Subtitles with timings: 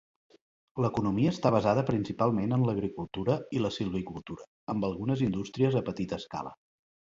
[0.85, 6.59] L'economia està basada principalment en l'agricultura i la silvicultura, amb algunes indústries a petita escala.